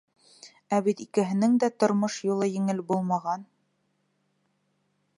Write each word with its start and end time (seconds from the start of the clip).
Ә 0.77 0.79
бит 0.87 1.03
икеһенең 1.05 1.59
дә 1.65 1.69
тормош 1.83 2.17
юлы 2.31 2.49
еңел 2.53 2.83
булмаған... 2.91 3.47